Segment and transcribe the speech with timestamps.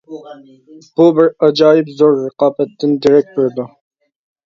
[1.01, 3.67] بۇ بىر ئاجايىپ زور رىقابەتتىن دېرەك بېرىدۇ.